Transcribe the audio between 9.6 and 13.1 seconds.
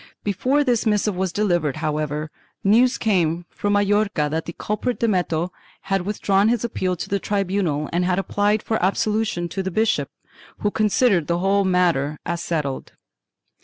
the bishop, who considered the whole matter as settled.